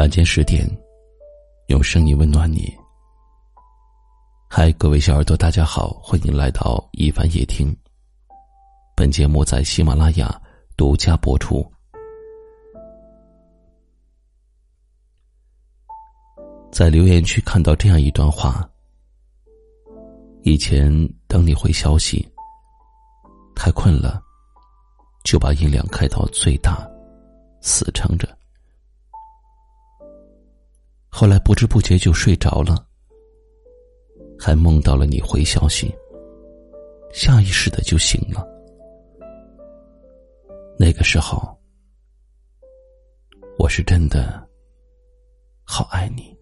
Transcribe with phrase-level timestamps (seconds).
[0.00, 0.66] 晚间十点，
[1.66, 2.74] 用声音温暖你。
[4.48, 7.70] 嗨，各位小耳朵，大家好，欢迎来到一凡夜听。
[8.96, 10.40] 本节目在喜马拉雅
[10.74, 11.70] 独家播出。
[16.72, 18.66] 在留言区看到这样一段话：
[20.44, 20.90] 以前
[21.28, 22.26] 等你回消息，
[23.54, 24.18] 太困了，
[25.24, 26.90] 就把音量开到最大，
[27.60, 28.26] 死撑着。
[31.20, 32.82] 后来不知不觉就睡着了，
[34.38, 35.94] 还梦到了你回消息，
[37.12, 38.42] 下意识的就醒了。
[40.78, 41.54] 那个时候，
[43.58, 44.42] 我是真的
[45.62, 46.34] 好爱你。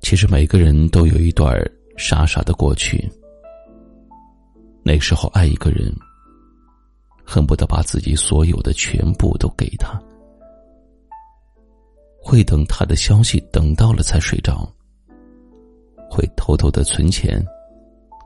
[0.00, 1.54] 其实每个人都有一段
[1.98, 3.06] 傻傻的过去，
[4.82, 5.94] 那时候爱一个人。
[7.38, 9.96] 恨不得把自己所有的全部都给他，
[12.20, 14.68] 会等他的消息等到了才睡着，
[16.10, 17.40] 会偷偷的存钱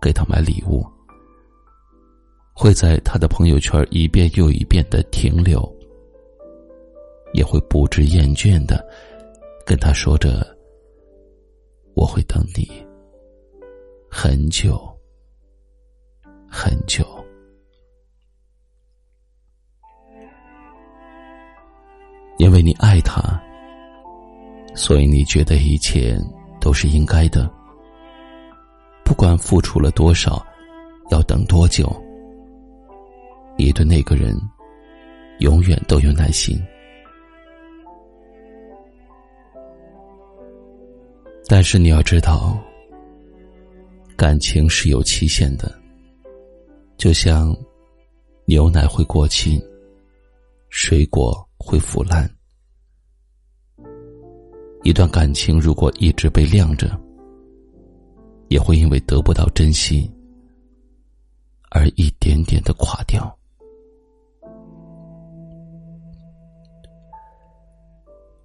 [0.00, 0.86] 给他买礼物，
[2.54, 5.60] 会在他的朋友圈一遍又一遍的停留，
[7.32, 8.88] 也会不知厌倦的
[9.66, 10.56] 跟他说着
[11.94, 12.64] ：“我会等你
[14.08, 14.80] 很久
[16.48, 17.04] 很久。”
[22.40, 23.20] 因为你爱他，
[24.74, 26.18] 所以你觉得一切
[26.58, 27.46] 都是应该的。
[29.04, 30.42] 不管付出了多少，
[31.10, 31.94] 要等多久，
[33.58, 34.34] 你对那个人
[35.40, 36.58] 永远都有耐心。
[41.46, 42.58] 但是你要知道，
[44.16, 45.70] 感情是有期限的，
[46.96, 47.54] 就像
[48.46, 49.62] 牛奶会过期，
[50.70, 51.46] 水果。
[51.60, 52.28] 会腐烂。
[54.82, 56.98] 一段感情如果一直被晾着，
[58.48, 60.10] 也会因为得不到珍惜
[61.70, 63.36] 而一点点的垮掉。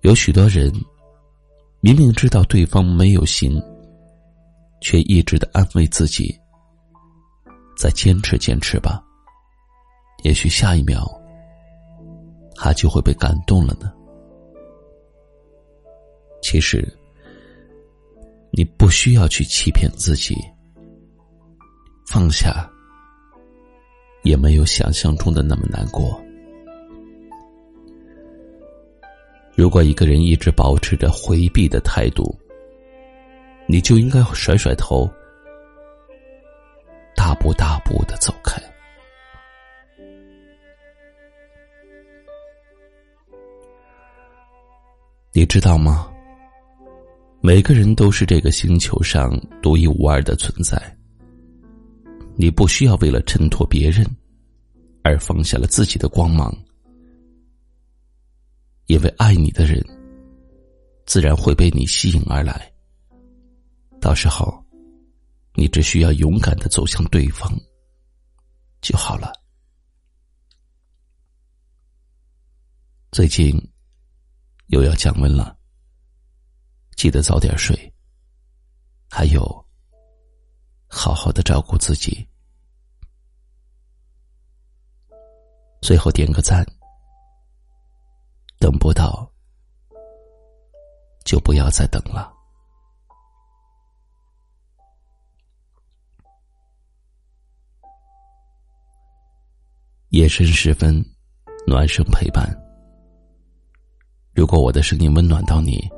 [0.01, 0.71] 有许多人
[1.79, 3.59] 明明知道对方没有心，
[4.81, 6.37] 却一直的安慰自己
[7.75, 9.01] ：“再坚持坚持吧，
[10.23, 11.09] 也许下一秒。”
[12.55, 13.91] 他就会被感动了呢。
[16.41, 16.87] 其实，
[18.51, 20.35] 你不需要去欺骗自己，
[22.07, 22.69] 放下，
[24.23, 26.21] 也没有想象中的那么难过。
[29.55, 32.33] 如果一个人一直保持着回避的态度，
[33.67, 35.09] 你就应该甩甩头，
[37.15, 38.61] 大步大步的走开。
[45.37, 46.09] 你知道吗？
[47.41, 50.81] 每个人都是这个星球上独一无二的存在。
[52.37, 54.09] 你不需要为了衬托别人，
[55.03, 56.55] 而放下了自己的光芒，
[58.85, 59.85] 因为爱你的人，
[61.05, 62.71] 自然会被你吸引而来。
[63.99, 64.63] 到时候，
[65.53, 67.51] 你只需要勇敢的走向对方
[68.79, 69.33] 就好了。
[73.11, 73.61] 最近。
[74.67, 75.57] 又要降温了，
[76.95, 77.93] 记得早点睡。
[79.09, 79.65] 还有，
[80.87, 82.27] 好好的照顾自己。
[85.81, 86.65] 最后点个赞，
[88.59, 89.31] 等不到
[91.23, 92.33] 就不要再等了。
[100.09, 101.05] 夜深时分，
[101.67, 102.64] 暖声陪伴。
[104.35, 105.89] 如果我的声音温暖到你，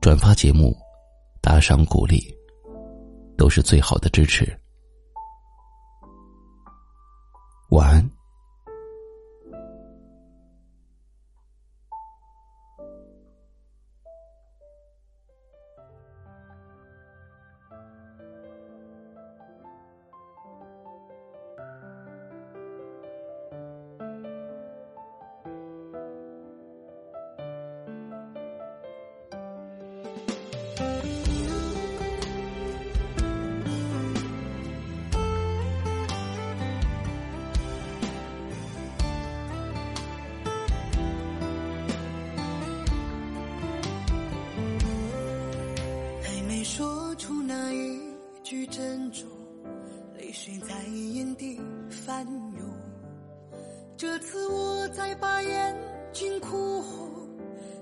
[0.00, 0.74] 转发节目、
[1.42, 2.18] 打赏鼓励，
[3.36, 4.50] 都是最好的支持。
[54.00, 55.76] 这次我再把眼
[56.10, 57.28] 睛哭红，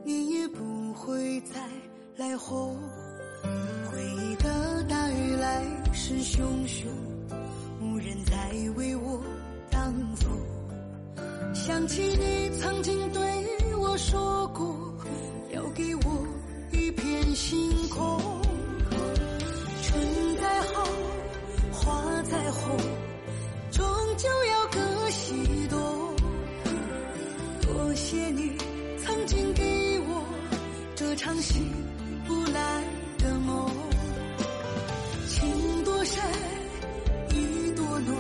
[0.05, 1.61] 你也不会再
[2.17, 2.77] 来哄。
[3.89, 5.63] 回忆的大雨来
[5.93, 6.87] 势汹汹，
[7.81, 8.35] 无人再
[8.75, 9.23] 为我
[9.71, 11.55] 挡风。
[11.55, 13.23] 想起你曾经对
[13.77, 14.75] 我说过，
[15.53, 16.27] 要给我
[16.73, 18.21] 一片星空。
[19.85, 20.85] 春再好，
[21.73, 22.77] 花再红，
[23.71, 23.87] 终
[24.17, 25.98] 究要各西东。
[27.99, 28.53] 谢你
[29.05, 30.25] 曾经给我
[30.95, 31.71] 这场醒
[32.27, 32.85] 不来
[33.19, 33.69] 的梦，
[35.29, 36.23] 情多深，
[37.35, 38.17] 意多浓，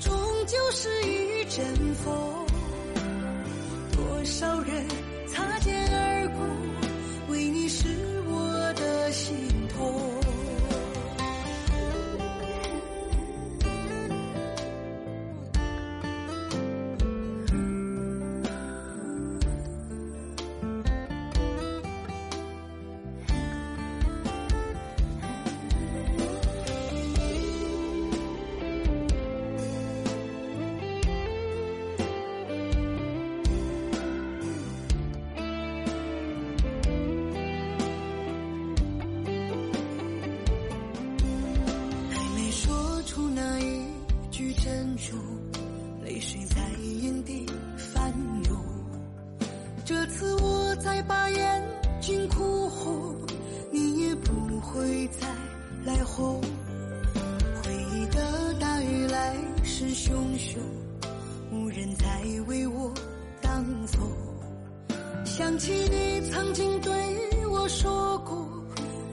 [0.00, 0.12] 终
[0.46, 1.62] 究是一阵
[1.96, 2.46] 风。
[3.92, 4.84] 多少人
[65.60, 66.90] 起你曾经对
[67.48, 68.48] 我说过，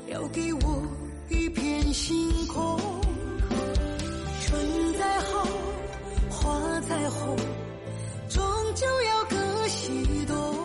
[0.09, 0.81] 要给我
[1.27, 2.15] 一片星
[2.47, 2.79] 空。
[4.39, 5.45] 春再好，
[6.29, 7.35] 花再红，
[8.29, 8.41] 终
[8.75, 10.55] 究要各西东。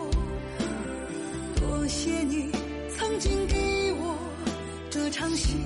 [1.57, 2.53] 多谢你
[2.97, 4.17] 曾经给我
[4.89, 5.57] 这场戏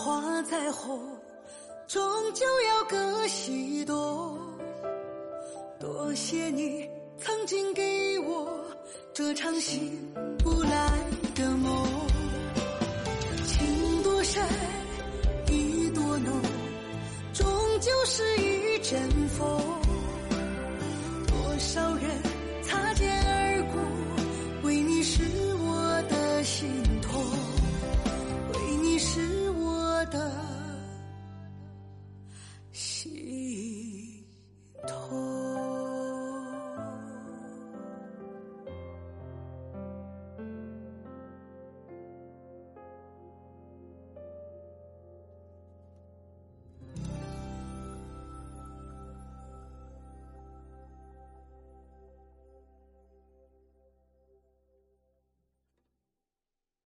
[0.00, 0.96] 花再红，
[1.88, 2.00] 终
[2.32, 4.38] 究要各西东。
[5.80, 8.64] 多谢你曾经给我
[9.12, 10.88] 这场醒不来
[11.34, 11.84] 的梦，
[13.44, 14.40] 情多深，
[15.48, 16.32] 意多浓，
[17.34, 17.44] 终
[17.80, 18.47] 究是一